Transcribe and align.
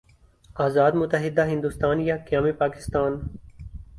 آزاد 0.55 0.91
متحدہ 0.93 1.45
ہندوستان 1.47 2.01
یا 2.01 2.17
قیام 2.29 2.51
پاکستان؟ 2.59 3.19